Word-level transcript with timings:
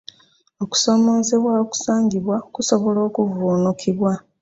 Okusomoozebwa 0.63 1.51
okusangibwa 1.63 2.35
kusobola 2.53 2.99
okuvvuunukibwa. 3.07 4.13